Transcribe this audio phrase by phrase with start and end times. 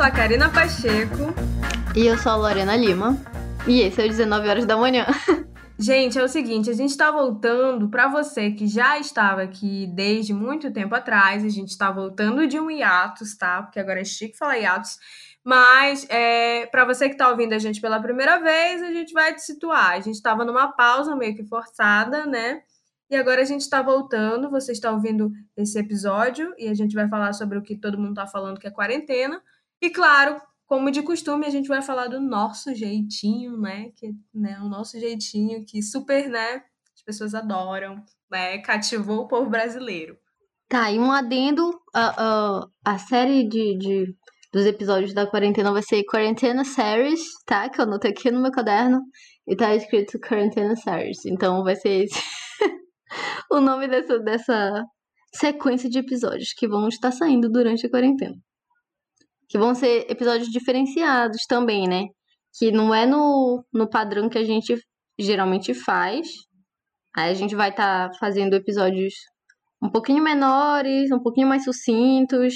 [0.00, 1.34] sou a Karina Pacheco.
[1.94, 3.18] E eu sou a Lorena Lima.
[3.66, 5.04] E esse é o 19 horas da manhã.
[5.78, 10.32] Gente, é o seguinte, a gente está voltando para você que já estava aqui desde
[10.32, 13.62] muito tempo atrás, a gente está voltando de um hiatus, tá?
[13.62, 14.96] Porque agora é chique falar hiatus.
[15.44, 19.34] Mas é, para você que está ouvindo a gente pela primeira vez, a gente vai
[19.34, 19.90] te situar.
[19.90, 22.62] A gente estava numa pausa meio que forçada, né?
[23.10, 24.48] E agora a gente está voltando.
[24.48, 28.12] Você está ouvindo esse episódio e a gente vai falar sobre o que todo mundo
[28.12, 29.42] está falando, que é quarentena.
[29.82, 33.90] E claro, como de costume, a gente vai falar do nosso jeitinho, né?
[33.96, 36.62] Que, né, o nosso jeitinho que super, né?
[36.94, 38.58] As pessoas adoram, né?
[38.58, 40.16] Cativou o povo brasileiro.
[40.68, 44.16] Tá, e um adendo, a, a, a série de, de,
[44.52, 47.68] dos episódios da quarentena vai ser Quarentena Series, tá?
[47.68, 49.00] Que eu anotei aqui no meu caderno
[49.48, 51.24] e tá escrito Quarentena Series.
[51.26, 52.22] Então vai ser esse
[53.50, 54.84] o nome dessa, dessa
[55.34, 58.36] sequência de episódios que vão estar saindo durante a quarentena
[59.50, 62.06] que vão ser episódios diferenciados também, né?
[62.56, 64.80] Que não é no, no padrão que a gente
[65.18, 66.28] geralmente faz.
[67.16, 69.12] Aí a gente vai estar tá fazendo episódios
[69.82, 72.54] um pouquinho menores, um pouquinho mais sucintos.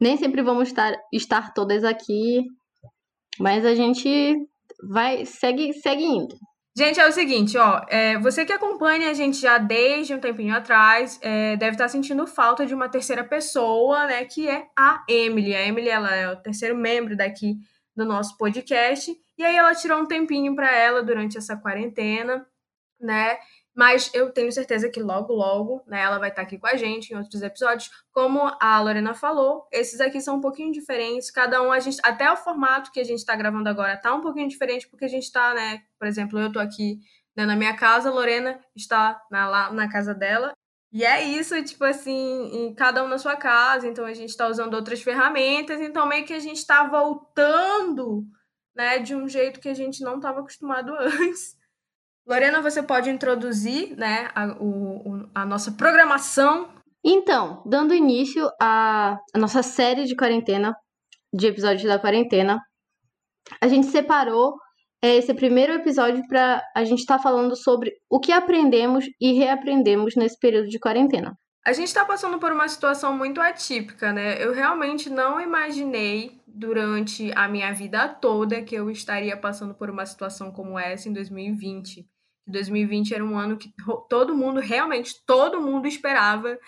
[0.00, 2.42] Nem sempre vamos estar, estar todas aqui,
[3.38, 4.34] mas a gente
[4.88, 6.34] vai segue, segue indo.
[6.78, 10.54] Gente, é o seguinte, ó, é, você que acompanha a gente já desde um tempinho
[10.54, 15.56] atrás, é, deve estar sentindo falta de uma terceira pessoa, né, que é a Emily.
[15.56, 17.56] A Emily, ela é o terceiro membro daqui
[17.96, 22.46] do nosso podcast, e aí ela tirou um tempinho para ela durante essa quarentena,
[23.00, 23.38] né,
[23.78, 27.10] mas eu tenho certeza que logo, logo, né, ela vai estar aqui com a gente
[27.12, 27.88] em outros episódios.
[28.10, 31.30] Como a Lorena falou, esses aqui são um pouquinho diferentes.
[31.30, 34.20] Cada um, a gente, até o formato que a gente está gravando agora tá um
[34.20, 36.98] pouquinho diferente, porque a gente está, né, por exemplo, eu tô aqui
[37.36, 40.54] né, na minha casa, a Lorena está na, lá na casa dela.
[40.90, 44.74] E é isso, tipo assim, cada um na sua casa, então a gente está usando
[44.74, 48.24] outras ferramentas, então meio que a gente está voltando,
[48.74, 51.56] né, de um jeito que a gente não estava acostumado antes.
[52.28, 56.68] Lorena, você pode introduzir né, a, o, a nossa programação?
[57.02, 60.76] Então, dando início à, à nossa série de quarentena,
[61.32, 62.60] de episódios da quarentena,
[63.62, 64.56] a gente separou
[65.02, 69.32] é, esse primeiro episódio para a gente estar tá falando sobre o que aprendemos e
[69.32, 71.34] reaprendemos nesse período de quarentena.
[71.64, 74.42] A gente está passando por uma situação muito atípica, né?
[74.42, 80.04] Eu realmente não imaginei durante a minha vida toda que eu estaria passando por uma
[80.04, 82.06] situação como essa em 2020.
[82.50, 83.72] 2020 era um ano que
[84.08, 86.58] todo mundo, realmente, todo mundo esperava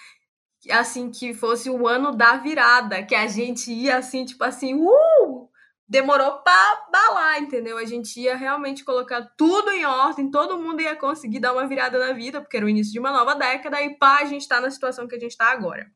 [0.70, 5.48] assim que fosse o ano da virada, que a gente ia assim, tipo assim, uh!
[5.88, 7.76] Demorou pra balar, entendeu?
[7.76, 11.98] A gente ia realmente colocar tudo em ordem, todo mundo ia conseguir dar uma virada
[11.98, 14.60] na vida, porque era o início de uma nova década, e pá, a gente tá
[14.60, 15.90] na situação que a gente tá agora,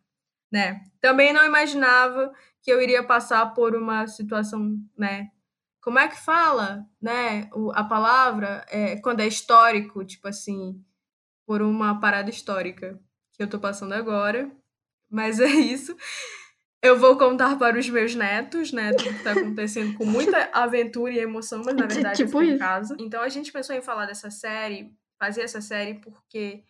[0.50, 0.81] né?
[1.00, 5.28] Também não imaginava que eu iria passar por uma situação, né,
[5.84, 10.83] como é que fala, né, a palavra é, quando é histórico, tipo assim,
[11.47, 12.99] por uma parada histórica
[13.34, 14.50] que eu tô passando agora.
[15.11, 15.94] Mas é isso.
[16.83, 21.12] Eu vou contar para os meus netos, né, tudo que tá acontecendo com muita aventura
[21.12, 22.97] e emoção, mas na verdade tipo eu fico em casa.
[22.99, 26.65] Então a gente pensou em falar dessa série, fazer essa série porque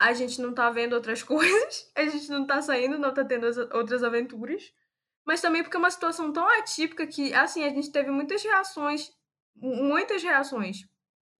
[0.00, 3.44] a gente não tá vendo outras coisas, a gente não tá saindo, não tá tendo
[3.72, 4.72] outras aventuras
[5.26, 9.10] mas também porque é uma situação tão atípica que, assim, a gente teve muitas reações,
[9.56, 10.78] muitas reações.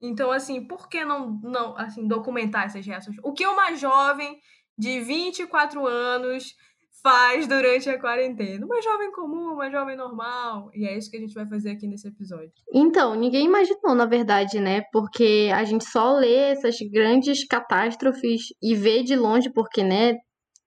[0.01, 3.17] Então, assim, por que não, não assim, documentar essas reações?
[3.23, 4.39] O que uma jovem
[4.77, 6.57] de 24 anos
[7.03, 8.67] faz durante a quarentena?
[8.67, 10.71] Uma jovem comum, uma jovem normal.
[10.75, 12.53] E é isso que a gente vai fazer aqui nesse episódio.
[12.73, 14.83] Então, ninguém imaginou, na verdade, né?
[14.93, 20.15] Porque a gente só lê essas grandes catástrofes e vê de longe, porque, né?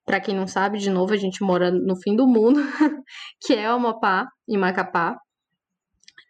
[0.06, 2.60] Para quem não sabe, de novo, a gente mora no fim do mundo,
[3.42, 5.18] que é o Amapá, em Macapá.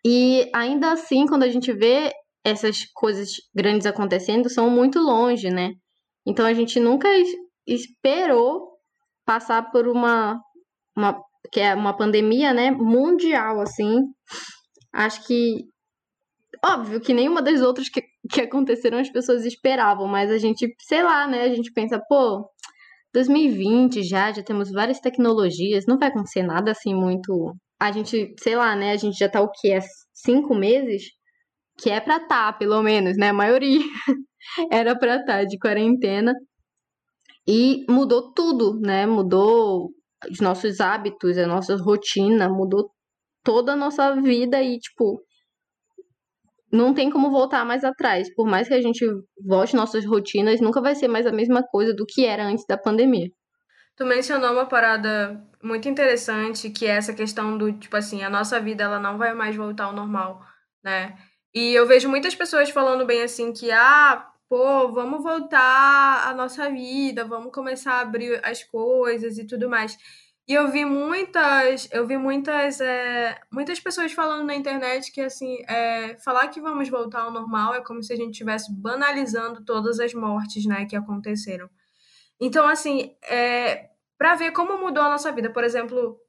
[0.05, 2.11] E ainda assim, quando a gente vê
[2.43, 5.71] essas coisas grandes acontecendo, são muito longe, né?
[6.25, 7.07] Então a gente nunca
[7.67, 8.75] esperou
[9.25, 10.39] passar por uma,
[10.95, 11.19] uma
[11.51, 14.01] que é uma pandemia, né, mundial assim.
[14.93, 15.65] Acho que
[16.63, 21.03] óbvio que nenhuma das outras que, que aconteceram as pessoas esperavam, mas a gente, sei
[21.03, 22.47] lá, né, a gente pensa, pô,
[23.15, 27.55] 2020 já, já temos várias tecnologias, não vai acontecer nada assim muito.
[27.79, 28.91] A gente, sei lá, né?
[28.91, 29.71] A gente já tá o quê?
[29.73, 29.79] É
[30.13, 31.03] cinco meses?
[31.77, 33.29] Que é pra tá, pelo menos, né?
[33.29, 33.79] A maioria
[34.71, 36.33] era pra tá de quarentena.
[37.47, 39.05] E mudou tudo, né?
[39.05, 39.91] Mudou
[40.29, 42.89] os nossos hábitos, a nossa rotina, mudou
[43.43, 45.21] toda a nossa vida e, tipo,
[46.75, 48.33] não tem como voltar mais atrás.
[48.35, 49.05] Por mais que a gente
[49.45, 52.77] volte nossas rotinas, nunca vai ser mais a mesma coisa do que era antes da
[52.77, 53.29] pandemia.
[53.95, 58.59] Tu mencionou uma parada muito interessante, que é essa questão do, tipo assim, a nossa
[58.59, 60.41] vida ela não vai mais voltar ao normal,
[60.83, 61.17] né?
[61.53, 66.69] E eu vejo muitas pessoas falando bem assim que, ah, pô, vamos voltar à nossa
[66.69, 69.97] vida, vamos começar a abrir as coisas e tudo mais.
[70.47, 75.57] E eu vi muitas, eu vi muitas, é, muitas pessoas falando na internet que assim,
[75.67, 79.99] é, falar que vamos voltar ao normal é como se a gente estivesse banalizando todas
[79.99, 81.67] as mortes, né, que aconteceram.
[82.39, 86.19] Então, assim, é, para ver como mudou a nossa vida, por exemplo,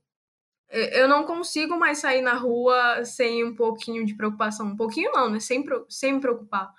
[0.70, 4.66] eu não consigo mais sair na rua sem um pouquinho de preocupação.
[4.68, 5.40] Um pouquinho não, né?
[5.40, 6.72] Sem, sem me preocupar.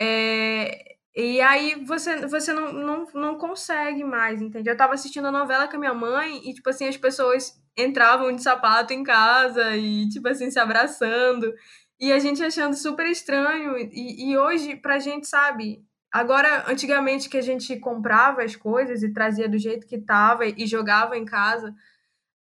[0.00, 4.68] É, e aí você, você não, não, não consegue mais, entende?
[4.68, 8.34] Eu tava assistindo a novela com a minha mãe e, tipo assim, as pessoas entravam
[8.34, 11.52] de sapato em casa e, tipo assim, se abraçando.
[12.00, 13.76] E a gente achando super estranho.
[13.78, 15.84] E, e hoje, pra gente, sabe,
[16.14, 20.64] Agora, antigamente que a gente comprava as coisas e trazia do jeito que tava e
[20.64, 21.74] jogava em casa,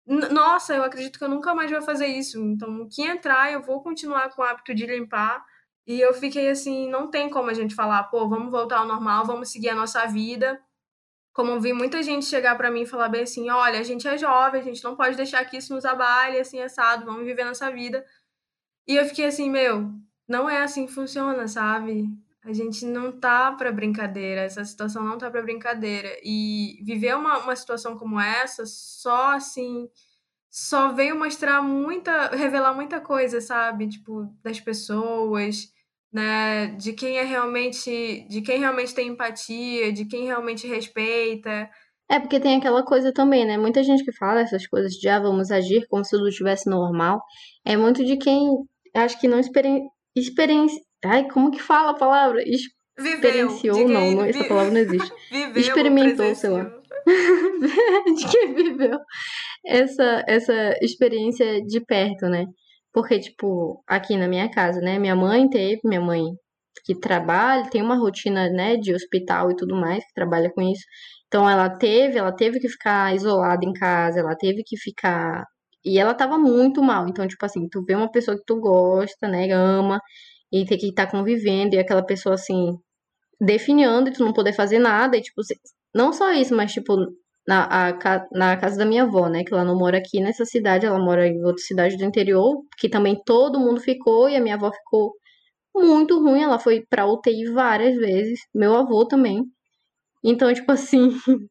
[0.05, 2.43] nossa, eu acredito que eu nunca mais vou fazer isso.
[2.43, 5.45] Então, o que entrar, eu vou continuar com o hábito de limpar.
[5.87, 9.25] E eu fiquei assim, não tem como a gente falar, pô, vamos voltar ao normal,
[9.25, 10.61] vamos seguir a nossa vida.
[11.32, 14.19] Como vi muita gente chegar para mim e falar bem assim, olha, a gente é
[14.19, 17.71] jovem, a gente não pode deixar que isso nos abale, assim, assado, vamos viver nossa
[17.71, 18.05] vida.
[18.87, 19.91] E eu fiquei assim, meu,
[20.29, 22.09] não é assim que funciona, sabe?
[22.44, 26.09] A gente não tá para brincadeira, essa situação não tá para brincadeira.
[26.23, 29.88] E viver uma, uma situação como essa, só assim,
[30.50, 33.88] só veio mostrar muita, revelar muita coisa, sabe?
[33.88, 35.69] Tipo, das pessoas,
[36.12, 36.69] né?
[36.76, 41.70] De quem é realmente, de quem realmente tem empatia, de quem realmente respeita.
[42.11, 43.56] É porque tem aquela coisa também, né?
[43.56, 47.23] Muita gente que fala essas coisas de ah, vamos agir como se tudo estivesse normal.
[47.64, 48.50] É muito de quem
[48.94, 49.81] acho que não experi
[50.17, 52.43] experiência Ai, como que fala a palavra?
[52.99, 55.11] Experienciou, viveu, não, não, essa palavra não existe.
[55.31, 56.64] viveu, Experimentou, sei lá.
[58.17, 58.99] de quem viveu
[59.71, 62.47] essa, essa experiência de perto, né?
[62.93, 64.99] Porque, tipo, aqui na minha casa, né?
[64.99, 66.23] Minha mãe teve, minha mãe
[66.85, 70.83] que trabalha, tem uma rotina, né, de hospital e tudo mais, que trabalha com isso.
[71.27, 75.45] Então ela teve, ela teve que ficar isolada em casa, ela teve que ficar
[75.85, 77.07] e ela tava muito mal.
[77.09, 80.01] Então, tipo assim, tu vê uma pessoa que tu gosta, né, ama,
[80.53, 82.73] e ter que estar tá convivendo, e aquela pessoa assim,
[83.41, 85.43] definhando e tu não poder fazer nada, e tipo,
[85.95, 86.97] não só isso, mas tipo,
[87.47, 90.87] na, a, na casa da minha avó, né, que ela não mora aqui nessa cidade,
[90.87, 94.55] ela mora em outra cidade do interior, que também todo mundo ficou, e a minha
[94.57, 95.13] avó ficou
[95.75, 99.45] muito ruim, ela foi pra UTI várias vezes, meu avô também.
[100.25, 101.11] Então, tipo assim,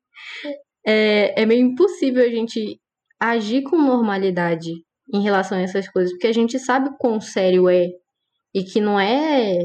[0.85, 2.79] é, é meio impossível a gente
[3.19, 4.71] agir com normalidade
[5.13, 7.87] em relação a essas coisas, porque a gente sabe quão sério é
[8.53, 9.59] e que não é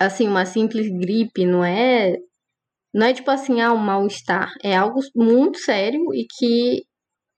[0.00, 2.16] assim uma simples gripe, não é
[2.94, 6.82] não é tipo assim, ah, um mal-estar, é algo muito sério e que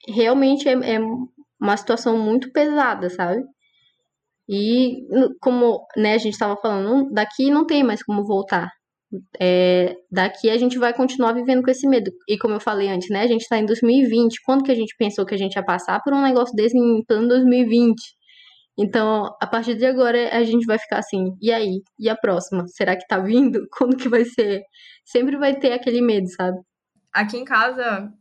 [0.08, 1.00] realmente é, é
[1.60, 3.42] uma situação muito pesada, sabe?
[4.48, 5.06] E
[5.40, 8.68] como né, a gente estava falando, daqui não tem mais como voltar.
[9.40, 12.10] É, daqui a gente vai continuar vivendo com esse medo.
[12.28, 13.22] E como eu falei antes, né?
[13.22, 14.42] A gente está em 2020.
[14.44, 17.04] Quando que a gente pensou que a gente ia passar por um negócio desse em
[17.04, 17.94] plano 2020?
[18.76, 21.80] Então, a partir de agora, a gente vai ficar assim, e aí?
[21.98, 22.66] E a próxima?
[22.66, 23.66] Será que tá vindo?
[23.76, 24.62] Quando que vai ser?
[25.04, 26.58] Sempre vai ter aquele medo, sabe?
[27.12, 28.12] Aqui em casa,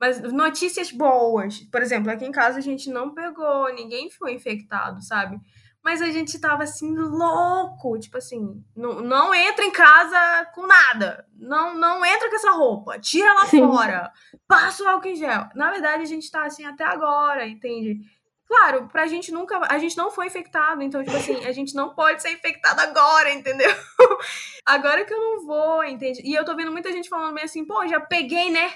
[0.00, 1.58] mas notícias boas.
[1.72, 5.40] Por exemplo, aqui em casa a gente não pegou, ninguém foi infectado, sabe?
[5.86, 7.96] Mas a gente tava assim, louco.
[7.98, 11.24] Tipo assim, não, não entra em casa com nada.
[11.38, 12.98] Não, não entra com essa roupa.
[12.98, 13.60] Tira lá Sim.
[13.60, 14.12] fora.
[14.48, 15.48] Passa o álcool em gel.
[15.54, 18.00] Na verdade, a gente tá assim até agora, entende?
[18.46, 19.60] Claro, pra gente nunca.
[19.68, 23.32] A gente não foi infectado, então, tipo assim, a gente não pode ser infectado agora,
[23.32, 23.70] entendeu?
[24.64, 26.22] agora que eu não vou, entende?
[26.24, 28.72] E eu tô vendo muita gente falando bem assim, pô, já peguei, né?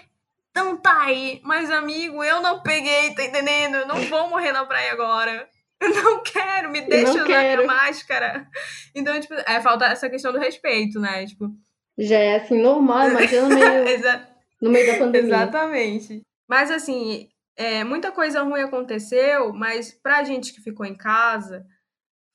[0.50, 1.40] Então tá aí.
[1.44, 3.76] Mas, amigo, eu não peguei, tá entendendo?
[3.76, 5.48] Eu não vou morrer na praia agora.
[5.80, 7.62] Eu não quero, me deixa usar quero.
[7.62, 8.46] minha máscara.
[8.94, 11.24] Então, tipo, é falta essa questão do respeito, né?
[11.26, 11.48] Tipo.
[11.96, 13.84] Já é assim, normal, imagina no meio,
[14.60, 15.34] no meio da pandemia.
[15.36, 16.22] Exatamente.
[16.48, 17.28] Mas assim,
[17.60, 21.66] é, muita coisa ruim aconteceu, mas pra gente que ficou em casa,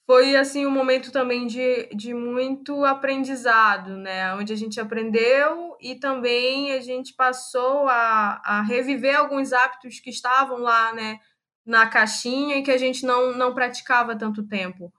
[0.06, 4.36] foi assim um momento também de, de muito aprendizado, né?
[4.36, 10.12] Onde a gente aprendeu e também a gente passou a, a reviver alguns hábitos que
[10.12, 11.20] estavam lá, né?
[11.66, 14.94] Na caixinha e que a gente não, não praticava tanto tempo.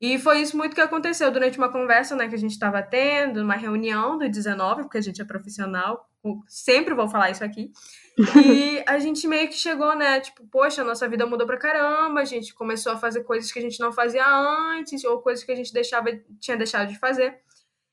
[0.00, 3.42] E foi isso muito que aconteceu durante uma conversa né, que a gente estava tendo,
[3.42, 6.08] uma reunião do 19, porque a gente é profissional,
[6.48, 7.70] sempre vou falar isso aqui.
[8.44, 10.20] E a gente meio que chegou, né?
[10.20, 13.62] Tipo, poxa, nossa vida mudou pra caramba, a gente começou a fazer coisas que a
[13.62, 17.40] gente não fazia antes, ou coisas que a gente deixava, tinha deixado de fazer.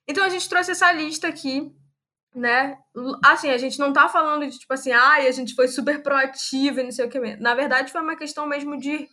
[0.07, 1.73] Então a gente trouxe essa lista aqui
[2.37, 2.77] né?
[3.23, 6.01] Assim, a gente não tá falando de tipo assim, ai, ah, a gente foi super
[6.03, 7.41] proativa e não sei o que mesmo.
[7.41, 9.09] Na verdade, foi uma questão mesmo de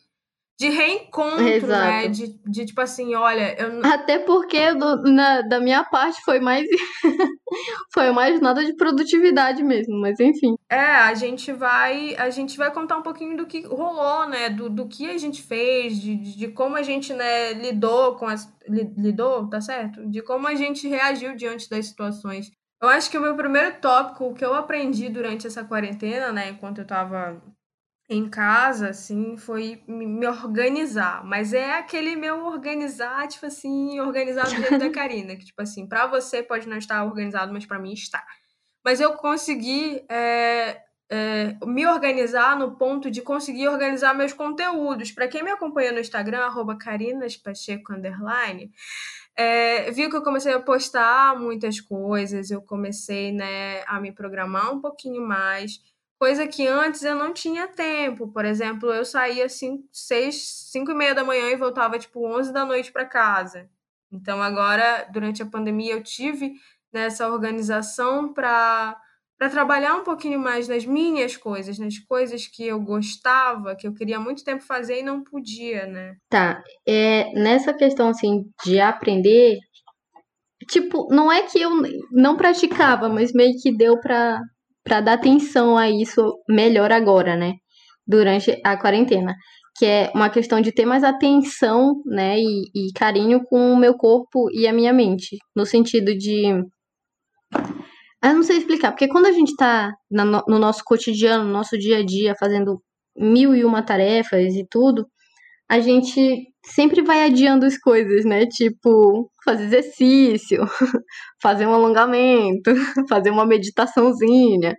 [0.59, 1.57] de reencontro, né?
[1.57, 1.69] Exato.
[1.69, 2.09] né?
[2.09, 6.67] De, de tipo assim, olha, eu Até porque do, na, da minha parte foi mais
[7.93, 10.55] foi mais nada de produtividade mesmo, mas enfim.
[10.71, 14.49] É, a gente vai a gente vai contar um pouquinho do que rolou, né?
[14.49, 18.53] Do, do que a gente fez, de, de como a gente, né, lidou com as
[18.69, 20.07] lidou, tá certo?
[20.09, 22.51] De como a gente reagiu diante das situações.
[22.81, 26.51] Eu acho que o meu primeiro tópico, o que eu aprendi durante essa quarentena, né,
[26.51, 27.43] enquanto eu tava
[28.15, 31.25] em casa, assim, foi me organizar.
[31.25, 35.37] Mas é aquele meu organizar, tipo assim, organizar do jeito da Karina.
[35.37, 38.25] Que, tipo assim, pra você pode não estar organizado, mas para mim está.
[38.85, 40.81] Mas eu consegui é,
[41.11, 45.13] é, me organizar no ponto de conseguir organizar meus conteúdos.
[45.13, 48.71] Para quem me acompanha no Instagram, arroba carinaspacheco, underline,
[49.37, 54.73] é, viu que eu comecei a postar muitas coisas, eu comecei, né, a me programar
[54.73, 55.81] um pouquinho mais
[56.19, 58.29] coisa que antes eu não tinha tempo.
[58.29, 62.53] Por exemplo, eu saía assim, seis, cinco e meia da manhã e voltava tipo onze
[62.53, 63.69] da noite para casa.
[64.13, 66.55] Então agora, durante a pandemia, eu tive
[66.93, 68.97] nessa organização para
[69.37, 73.93] para trabalhar um pouquinho mais nas minhas coisas, nas coisas que eu gostava, que eu
[73.93, 76.17] queria muito tempo fazer e não podia, né?
[76.29, 76.63] Tá.
[76.87, 79.59] É, nessa questão assim de aprender,
[80.71, 81.71] tipo, não é que eu
[82.13, 84.41] não praticava, mas meio que deu para
[84.85, 87.55] para dar atenção a isso melhor agora, né?
[88.07, 89.35] Durante a quarentena.
[89.77, 92.39] Que é uma questão de ter mais atenção, né?
[92.39, 95.39] E, e carinho com o meu corpo e a minha mente.
[95.57, 96.45] No sentido de.
[98.23, 101.99] Eu não sei explicar, porque quando a gente tá no nosso cotidiano, no nosso dia
[101.99, 102.81] a dia, fazendo
[103.17, 105.07] mil e uma tarefas e tudo,
[105.75, 108.47] a gente sempre vai adiando as coisas, né?
[108.47, 110.63] Tipo, fazer exercício,
[111.43, 112.73] fazer um alongamento,
[113.11, 114.77] fazer uma meditaçãozinha.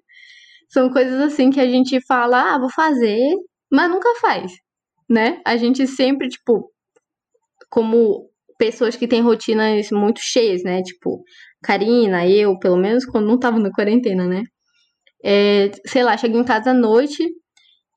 [0.69, 3.19] São coisas assim que a gente fala, ah, vou fazer,
[3.69, 4.53] mas nunca faz,
[5.09, 5.41] né?
[5.45, 6.71] A gente sempre, tipo,
[7.69, 10.81] como pessoas que têm rotinas muito cheias, né?
[10.81, 11.23] Tipo,
[11.61, 14.43] Karina, eu, pelo menos quando não tava na quarentena, né?
[15.21, 17.21] É, sei lá, chega em casa à noite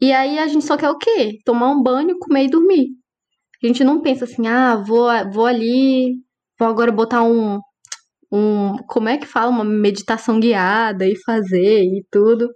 [0.00, 1.38] e aí a gente só quer o quê?
[1.44, 2.88] Tomar um banho, comer e dormir.
[3.62, 6.14] A gente não pensa assim, ah, vou, vou ali,
[6.58, 7.58] vou agora botar um,
[8.32, 12.48] um, como é que fala, uma meditação guiada e fazer e tudo.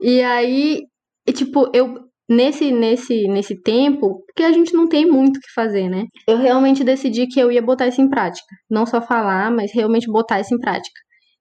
[0.00, 0.82] E aí,
[1.26, 5.52] e, tipo, eu nesse nesse nesse tempo, porque a gente não tem muito o que
[5.54, 6.06] fazer, né?
[6.28, 10.10] Eu realmente decidi que eu ia botar isso em prática, não só falar, mas realmente
[10.10, 11.00] botar isso em prática.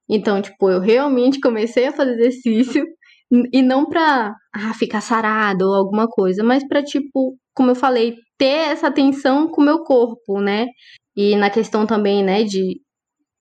[0.10, 2.86] Então, tipo, eu realmente comecei a fazer exercício
[3.32, 8.16] e não pra ah, ficar sarado ou alguma coisa, mas pra, tipo, como eu falei,
[8.38, 10.68] ter essa atenção com o meu corpo, né?
[11.16, 12.80] E na questão também, né, de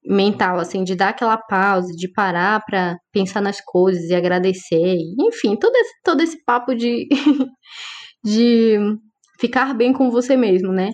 [0.07, 5.57] mental, assim, de dar aquela pausa, de parar para pensar nas coisas e agradecer, enfim,
[5.57, 7.09] todo esse, todo esse papo de,
[8.25, 8.79] de
[9.41, 10.93] ficar bem com você mesmo, né?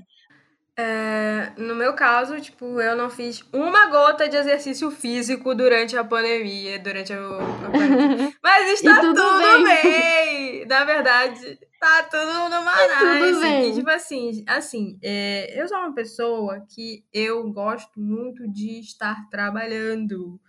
[0.81, 6.03] É, no meu caso, tipo, eu não fiz uma gota de exercício físico durante a
[6.03, 8.33] pandemia, durante a, a pandemia.
[8.43, 9.65] Mas está tudo, tudo bem.
[9.65, 10.67] bem.
[10.67, 12.73] Na verdade, tá tudo numa
[13.21, 13.69] nice.
[13.69, 19.29] E, tipo assim, assim é, eu sou uma pessoa que eu gosto muito de estar
[19.31, 20.41] trabalhando.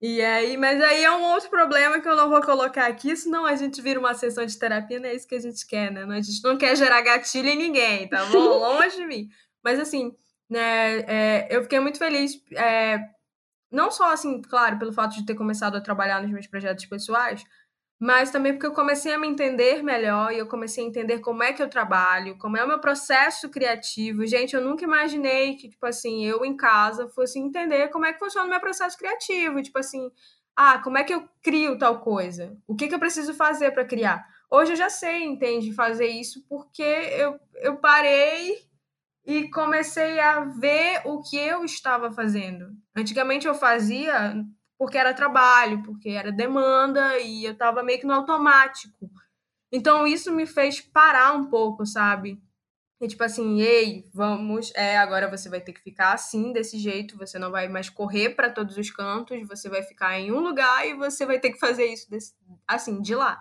[0.00, 3.44] E aí, mas aí é um outro problema que eu não vou colocar aqui, senão
[3.44, 6.04] a gente vira uma sessão de terapia, não é isso que a gente quer, né?
[6.04, 8.38] A gente não quer gerar gatilho em ninguém, tá bom?
[8.78, 9.28] Longe de mim.
[9.62, 10.16] Mas assim,
[10.48, 12.98] né, é, eu fiquei muito feliz, é,
[13.70, 17.44] não só assim, claro, pelo fato de ter começado a trabalhar nos meus projetos pessoais,
[18.00, 21.42] mas também porque eu comecei a me entender melhor e eu comecei a entender como
[21.42, 24.24] é que eu trabalho, como é o meu processo criativo.
[24.24, 28.20] Gente, eu nunca imaginei que, tipo assim, eu em casa fosse entender como é que
[28.20, 29.60] funciona o meu processo criativo.
[29.60, 30.12] Tipo assim,
[30.54, 32.56] ah, como é que eu crio tal coisa?
[32.68, 34.24] O que, que eu preciso fazer para criar?
[34.48, 38.67] Hoje eu já sei, entende, fazer isso porque eu, eu parei
[39.28, 42.70] e comecei a ver o que eu estava fazendo.
[42.96, 44.42] Antigamente eu fazia
[44.78, 49.10] porque era trabalho, porque era demanda e eu estava meio que no automático.
[49.70, 52.40] Então isso me fez parar um pouco, sabe?
[53.02, 57.18] E tipo assim, ei, vamos, é, agora você vai ter que ficar assim, desse jeito,
[57.18, 60.86] você não vai mais correr para todos os cantos, você vai ficar em um lugar
[60.88, 62.32] e você vai ter que fazer isso desse,
[62.66, 63.38] assim, de lá.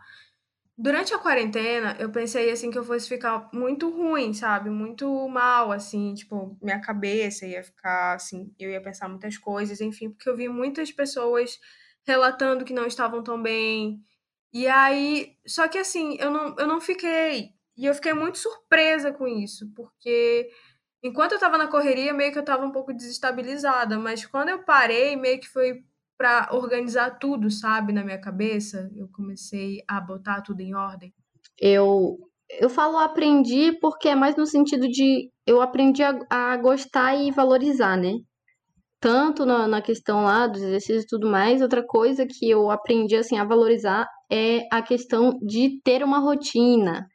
[0.80, 4.70] Durante a quarentena, eu pensei assim que eu fosse ficar muito ruim, sabe?
[4.70, 10.12] Muito mal, assim, tipo, minha cabeça ia ficar assim, eu ia pensar muitas coisas, enfim,
[10.12, 11.60] porque eu vi muitas pessoas
[12.06, 14.04] relatando que não estavam tão bem.
[14.54, 17.54] E aí, só que assim, eu não, eu não fiquei.
[17.76, 20.50] E eu fiquei muito surpresa com isso, porque
[21.04, 24.64] enquanto eu tava na correria, meio que eu tava um pouco desestabilizada, mas quando eu
[24.64, 25.84] parei, meio que foi
[26.18, 28.90] para organizar tudo, sabe, na minha cabeça.
[28.96, 31.14] Eu comecei a botar tudo em ordem.
[31.60, 32.18] Eu
[32.50, 37.30] eu falo aprendi porque é mais no sentido de eu aprendi a, a gostar e
[37.30, 38.14] valorizar, né?
[39.02, 43.16] Tanto na, na questão lá dos exercícios e tudo mais, outra coisa que eu aprendi
[43.16, 47.06] assim a valorizar é a questão de ter uma rotina.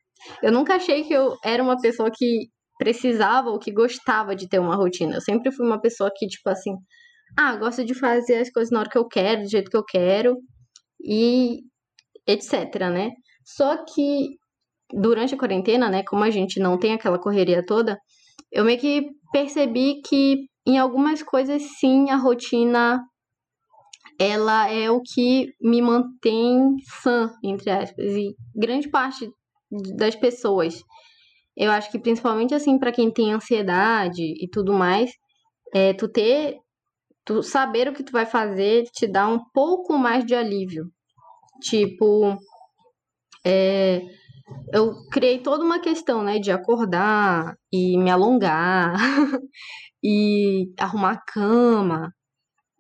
[0.43, 4.59] Eu nunca achei que eu era uma pessoa que precisava ou que gostava de ter
[4.59, 5.17] uma rotina.
[5.17, 6.73] Eu sempre fui uma pessoa que, tipo assim,
[7.37, 9.85] ah, gosto de fazer as coisas na hora que eu quero, do jeito que eu
[9.85, 10.37] quero
[11.01, 11.61] e
[12.27, 13.11] etc, né?
[13.45, 14.37] Só que
[14.93, 17.99] durante a quarentena, né, como a gente não tem aquela correria toda,
[18.51, 23.03] eu meio que percebi que em algumas coisas sim a rotina
[24.19, 29.29] ela é o que me mantém sã, entre aspas, e grande parte
[29.97, 30.83] das pessoas.
[31.57, 35.11] Eu acho que principalmente assim para quem tem ansiedade e tudo mais,
[35.75, 36.59] é tu ter
[37.25, 40.91] tu saber o que tu vai fazer te dá um pouco mais de alívio.
[41.61, 42.37] Tipo,
[43.45, 44.03] é,
[44.73, 48.95] eu criei toda uma questão, né, de acordar e me alongar
[50.03, 52.13] e arrumar a cama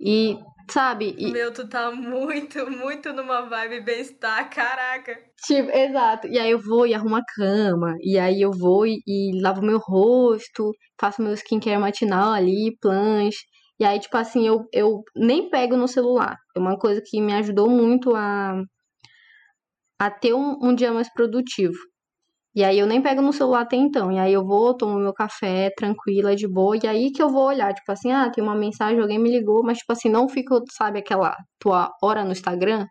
[0.00, 0.38] e
[0.70, 1.14] sabe?
[1.18, 1.30] E...
[1.30, 5.18] Meu, tu tá muito, muito numa vibe bem-estar, caraca.
[5.44, 6.26] Tipo, exato.
[6.28, 9.62] E aí eu vou e arrumo a cama, e aí eu vou e, e lavo
[9.62, 13.40] meu rosto, faço meu skincare matinal ali, planche.
[13.82, 16.38] E aí, tipo assim, eu, eu nem pego no celular.
[16.56, 18.62] É uma coisa que me ajudou muito a,
[19.98, 21.74] a ter um, um dia mais produtivo.
[22.54, 24.12] E aí eu nem pego no celular até então.
[24.12, 26.78] E aí eu vou, tomo meu café, tranquila, de boa.
[26.80, 29.64] E aí que eu vou olhar, tipo assim, ah, tem uma mensagem, alguém me ligou,
[29.64, 32.86] mas tipo assim, não fica, sabe, aquela tua hora no Instagram.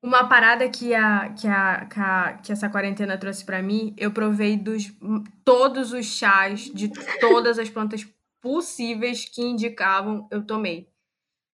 [0.00, 4.12] Uma parada que a, que a, que, a, que essa quarentena trouxe para mim, eu
[4.12, 4.84] provei dos
[5.44, 8.06] todos os chás de todas as plantas
[8.40, 10.88] possíveis que indicavam, eu tomei.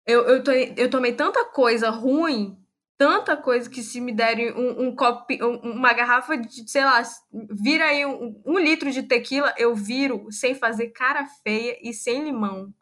[0.06, 2.58] Eu, eu, to, eu tomei tanta coisa ruim,
[2.98, 7.02] tanta coisa que se me derem um, um copo, um, uma garrafa de, sei lá,
[7.50, 12.24] vira aí um, um litro de tequila, eu viro sem fazer cara feia e sem
[12.24, 12.74] limão.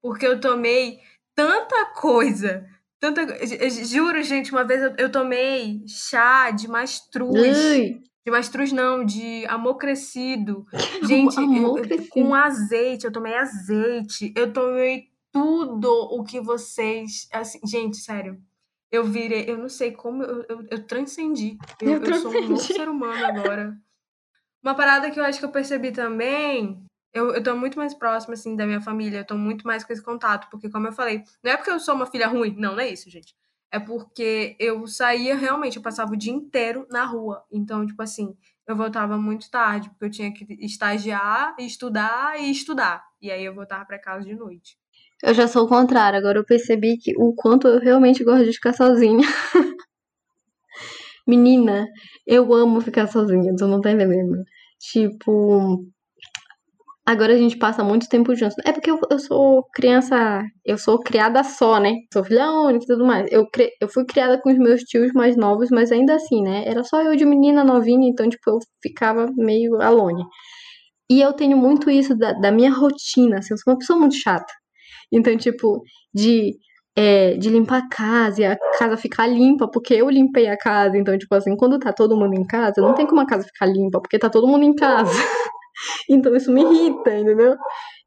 [0.00, 1.00] Porque eu tomei
[1.34, 2.66] tanta coisa.
[3.00, 3.24] Tanta,
[3.84, 7.56] juro, gente, uma vez eu, eu tomei chá de mastruz.
[7.56, 8.02] Ui.
[8.28, 10.66] De mastruz não, de amor crescido.
[11.02, 12.10] Gente, amor eu, crescido.
[12.10, 17.26] com azeite, eu tomei azeite, eu tomei tudo o que vocês.
[17.32, 18.38] Assim, gente, sério.
[18.92, 21.56] Eu virei, eu não sei como, eu, eu, eu transcendi.
[21.80, 23.74] Eu, eu, eu sou um novo ser humano agora.
[24.62, 28.34] Uma parada que eu acho que eu percebi também eu, eu tô muito mais próxima,
[28.34, 31.24] assim, da minha família, eu tô muito mais com esse contato, porque, como eu falei,
[31.42, 33.34] não é porque eu sou uma filha ruim, não, não é isso, gente
[33.70, 37.44] é porque eu saía realmente, eu passava o dia inteiro na rua.
[37.50, 38.34] Então, tipo assim,
[38.66, 43.04] eu voltava muito tarde, porque eu tinha que estagiar, estudar e estudar.
[43.20, 44.78] E aí eu voltava para casa de noite.
[45.22, 48.52] Eu já sou o contrário, agora eu percebi que o quanto eu realmente gosto de
[48.52, 49.26] ficar sozinha.
[51.26, 51.86] Menina,
[52.26, 54.44] eu amo ficar sozinha, tu não tá entendendo.
[54.78, 55.84] Tipo,
[57.08, 58.56] Agora a gente passa muito tempo juntos.
[58.66, 61.94] É porque eu, eu sou criança, eu sou criada só, né?
[62.12, 63.26] Sou filha única e tudo mais.
[63.32, 66.64] Eu, cre, eu fui criada com os meus tios mais novos, mas ainda assim, né?
[66.66, 70.22] Era só eu de menina novinha, então, tipo, eu ficava meio alone.
[71.10, 74.16] E eu tenho muito isso da, da minha rotina, assim, eu sou uma pessoa muito
[74.16, 74.52] chata.
[75.12, 75.82] Então, tipo,
[76.14, 76.56] de,
[76.96, 80.98] é, de limpar a casa e a casa ficar limpa, porque eu limpei a casa.
[80.98, 83.66] Então, tipo assim, quando tá todo mundo em casa, não tem como a casa ficar
[83.66, 85.12] limpa, porque tá todo mundo em casa.
[86.08, 87.56] Então isso me irrita, entendeu?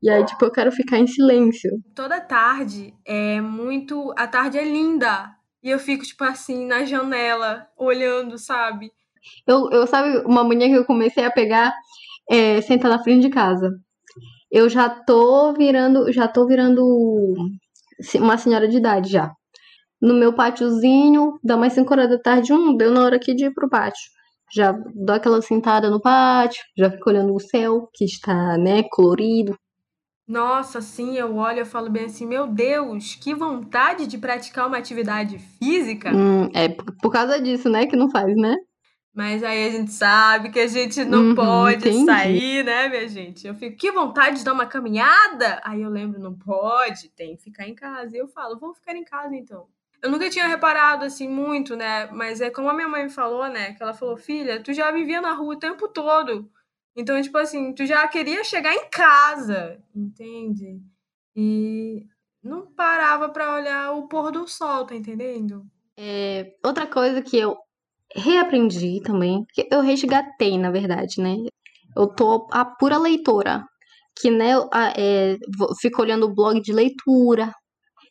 [0.02, 1.72] E aí, tipo, eu quero ficar em silêncio.
[1.96, 4.14] Toda tarde é muito.
[4.18, 5.30] A tarde é linda.
[5.64, 8.92] E eu fico, tipo assim, na janela, olhando, sabe?
[9.46, 11.72] Eu, eu sabe, uma mania que eu comecei a pegar
[12.30, 13.70] é sentar na frente de casa.
[14.52, 16.84] Eu já tô virando, já tô virando
[18.16, 19.32] uma senhora de idade já.
[20.02, 23.46] No meu pátiozinho, dá mais 5 horas da tarde, um, deu na hora aqui de
[23.46, 24.02] ir pro pátio
[24.54, 29.58] já dou aquela sentada no pátio, já fico olhando o céu, que está, né, colorido.
[30.28, 34.78] Nossa, sim, eu olho e falo bem assim, meu Deus, que vontade de praticar uma
[34.80, 36.10] atividade física.
[36.14, 36.70] Hum, é
[37.02, 38.56] por causa disso, né, que não faz, né?
[39.14, 42.06] Mas aí a gente sabe que a gente não uhum, pode entendi.
[42.06, 43.46] sair, né, minha gente?
[43.46, 45.62] Eu fico, que vontade de dar uma caminhada?
[45.66, 48.16] Aí eu lembro, não pode, tem que ficar em casa.
[48.16, 49.68] E eu falo, vou ficar em casa então.
[50.02, 52.08] Eu nunca tinha reparado assim muito, né?
[52.08, 53.74] Mas é como a minha mãe falou, né?
[53.74, 56.50] Que ela falou, filha, tu já vivia na rua o tempo todo.
[56.96, 60.82] Então, tipo assim, tu já queria chegar em casa, entende?
[61.36, 62.06] E
[62.44, 65.66] não parava para olhar o pôr do sol, tá entendendo?
[65.96, 67.56] É, outra coisa que eu
[68.16, 71.36] reaprendi também, que eu resgatei, na verdade, né?
[71.96, 73.64] Eu tô a pura leitora,
[74.20, 74.54] que né,
[74.98, 75.38] é,
[75.80, 77.54] fico olhando o blog de leitura,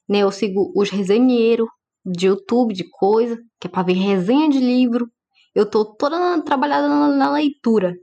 [0.08, 0.20] né?
[0.20, 1.68] Eu sigo os resenheiros
[2.04, 5.08] de YouTube, de coisa, que é pra ver resenha de livro.
[5.54, 7.94] Eu tô toda trabalhada na, na leitura,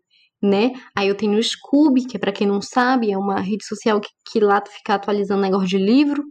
[0.41, 0.73] né?
[0.95, 3.99] Aí eu tenho o Scooby, que é para quem não sabe, é uma rede social
[4.01, 6.23] que, que lá tu fica atualizando negócio de livro.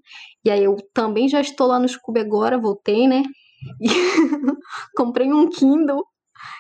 [0.45, 3.23] E aí eu também já estou lá no Scooby agora, voltei, né?
[3.81, 3.87] E
[4.97, 6.05] comprei um Kindle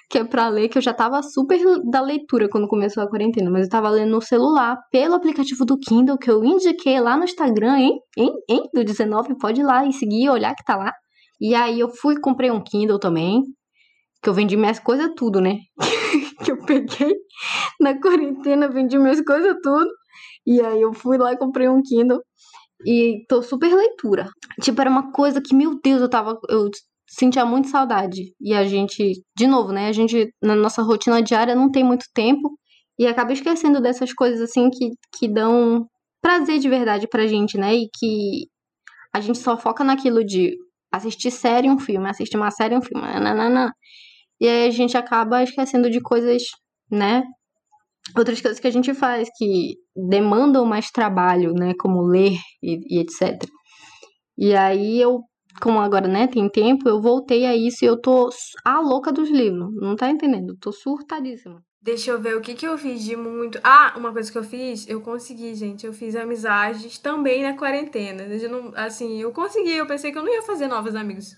[0.08, 1.58] que é para ler, que eu já tava super
[1.90, 5.78] da leitura quando começou a quarentena, mas eu tava lendo no celular, pelo aplicativo do
[5.78, 7.98] Kindle, que eu indiquei lá no Instagram, hein?
[8.16, 8.32] Hein?
[8.48, 8.62] Hein?
[8.72, 10.92] Do 19, pode ir lá e seguir, olhar que tá lá.
[11.40, 13.42] E aí eu fui comprei um Kindle também,
[14.22, 15.58] que eu vendi minhas coisas tudo, né?
[16.44, 17.14] que eu peguei
[17.80, 19.90] na quarentena, vendi minhas coisas tudo.
[20.46, 22.20] E aí eu fui lá e comprei um Kindle.
[22.84, 24.28] E tô super leitura.
[24.60, 26.38] Tipo, era uma coisa que, meu Deus, eu tava.
[26.48, 26.70] Eu
[27.06, 28.34] sentia muito saudade.
[28.40, 29.88] E a gente, de novo, né?
[29.88, 32.58] A gente, na nossa rotina diária, não tem muito tempo.
[32.98, 35.86] E acaba esquecendo dessas coisas assim que, que dão
[36.20, 37.74] prazer de verdade pra gente, né?
[37.74, 38.48] E que
[39.14, 40.56] a gente só foca naquilo de
[40.92, 43.72] assistir série um filme, assistir uma série um filme, nananana.
[44.40, 46.42] E aí a gente acaba esquecendo de coisas,
[46.90, 47.22] né?
[48.16, 51.74] Outras coisas que a gente faz que demandam mais trabalho, né?
[51.78, 53.48] Como ler e, e etc.
[54.38, 55.20] E aí eu,
[55.60, 58.30] como agora, né, tem tempo, eu voltei a isso e eu tô
[58.64, 59.74] a louca dos livros.
[59.74, 60.56] Não tá entendendo?
[60.60, 61.62] tô surtadíssima.
[61.80, 63.60] Deixa eu ver o que, que eu fiz de muito.
[63.62, 65.86] Ah, uma coisa que eu fiz, eu consegui, gente.
[65.86, 68.24] Eu fiz amizades também na quarentena.
[68.24, 69.72] Eu não, assim, eu consegui.
[69.72, 71.36] Eu pensei que eu não ia fazer novos amigos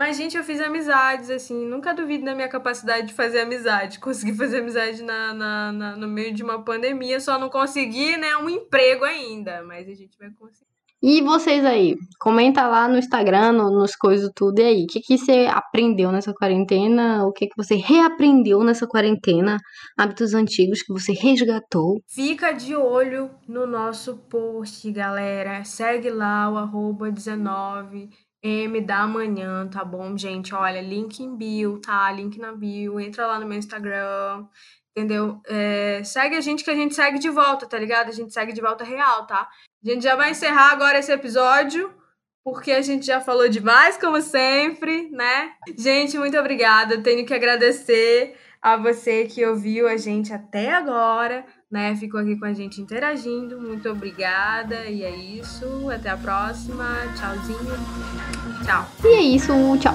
[0.00, 3.98] mas, gente, eu fiz amizades, assim, nunca duvido da minha capacidade de fazer amizade.
[4.00, 8.34] Consegui fazer amizade na, na, na, no meio de uma pandemia, só não consegui, né,
[8.38, 10.69] um emprego ainda, mas a gente vai conseguir.
[11.02, 11.96] E vocês aí?
[12.18, 14.58] Comenta lá no Instagram, no, nos coisas tudo.
[14.60, 17.24] E aí, o que, que você aprendeu nessa quarentena?
[17.24, 19.56] O que, que você reaprendeu nessa quarentena?
[19.98, 22.02] Hábitos antigos que você resgatou?
[22.06, 25.64] Fica de olho no nosso post, galera.
[25.64, 28.10] Segue lá o arroba 19
[28.42, 30.54] M da manhã, tá bom, gente?
[30.54, 32.10] Olha, link em bio, tá?
[32.10, 34.46] Link na bio, entra lá no meu Instagram,
[34.96, 35.40] entendeu?
[35.46, 38.08] É, segue a gente que a gente segue de volta, tá ligado?
[38.08, 39.46] A gente segue de volta real, tá?
[39.84, 41.92] A gente já vai encerrar agora esse episódio,
[42.44, 45.52] porque a gente já falou demais, como sempre, né?
[45.78, 47.02] Gente, muito obrigada.
[47.02, 51.94] Tenho que agradecer a você que ouviu a gente até agora né?
[51.94, 53.60] Ficou aqui com a gente interagindo.
[53.60, 54.86] Muito obrigada.
[54.86, 55.88] E é isso.
[55.88, 56.84] Até a próxima.
[57.16, 57.58] Tchauzinho.
[58.64, 58.86] Tchau.
[59.04, 59.52] E é isso.
[59.78, 59.94] Tchau.